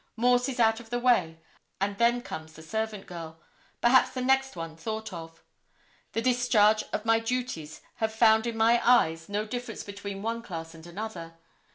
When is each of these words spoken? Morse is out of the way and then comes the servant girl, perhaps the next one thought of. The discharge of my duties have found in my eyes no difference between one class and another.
Morse 0.17 0.49
is 0.49 0.59
out 0.59 0.79
of 0.79 0.89
the 0.89 0.97
way 0.97 1.39
and 1.79 1.99
then 1.99 2.21
comes 2.21 2.53
the 2.53 2.63
servant 2.63 3.05
girl, 3.05 3.39
perhaps 3.81 4.09
the 4.09 4.21
next 4.23 4.55
one 4.55 4.75
thought 4.75 5.13
of. 5.13 5.43
The 6.13 6.23
discharge 6.23 6.83
of 6.91 7.05
my 7.05 7.19
duties 7.19 7.81
have 7.97 8.11
found 8.11 8.47
in 8.47 8.57
my 8.57 8.81
eyes 8.83 9.29
no 9.29 9.45
difference 9.45 9.83
between 9.83 10.23
one 10.23 10.41
class 10.41 10.73
and 10.73 10.87
another. 10.87 11.35